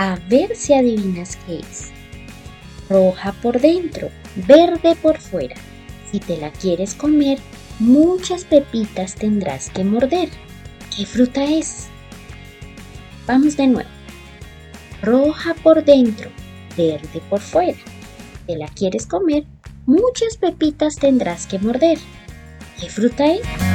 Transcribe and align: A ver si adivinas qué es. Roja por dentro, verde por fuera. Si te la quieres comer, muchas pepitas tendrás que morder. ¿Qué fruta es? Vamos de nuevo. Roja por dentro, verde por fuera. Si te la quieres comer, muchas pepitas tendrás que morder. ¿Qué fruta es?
A 0.00 0.16
ver 0.28 0.54
si 0.54 0.74
adivinas 0.74 1.36
qué 1.44 1.58
es. 1.58 1.90
Roja 2.88 3.32
por 3.42 3.60
dentro, 3.60 4.10
verde 4.46 4.94
por 4.94 5.18
fuera. 5.18 5.56
Si 6.12 6.20
te 6.20 6.36
la 6.36 6.52
quieres 6.52 6.94
comer, 6.94 7.40
muchas 7.80 8.44
pepitas 8.44 9.16
tendrás 9.16 9.70
que 9.70 9.82
morder. 9.82 10.28
¿Qué 10.96 11.04
fruta 11.04 11.42
es? 11.44 11.88
Vamos 13.26 13.56
de 13.56 13.66
nuevo. 13.66 13.90
Roja 15.02 15.54
por 15.64 15.84
dentro, 15.84 16.30
verde 16.76 17.20
por 17.28 17.40
fuera. 17.40 17.76
Si 17.76 18.46
te 18.46 18.56
la 18.56 18.68
quieres 18.68 19.04
comer, 19.04 19.46
muchas 19.84 20.36
pepitas 20.36 20.94
tendrás 20.94 21.48
que 21.48 21.58
morder. 21.58 21.98
¿Qué 22.80 22.88
fruta 22.88 23.26
es? 23.32 23.67